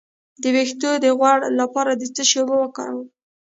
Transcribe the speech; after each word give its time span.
د 0.41 0.43
ویښتو 0.55 0.91
د 1.03 1.05
غوړ 1.19 1.39
لپاره 1.59 1.91
د 1.95 2.03
څه 2.15 2.23
شي 2.29 2.37
اوبه 2.41 2.55
وکاروم؟ 2.59 3.07